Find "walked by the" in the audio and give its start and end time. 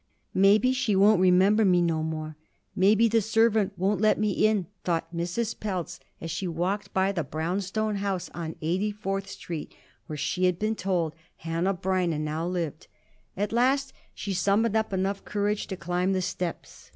6.47-7.23